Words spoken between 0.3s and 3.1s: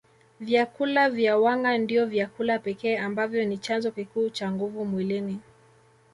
Vyakula vya wanga ndio vyakula pekee